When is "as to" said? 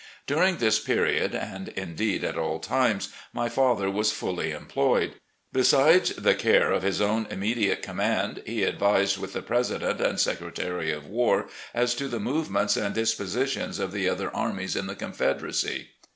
11.71-12.07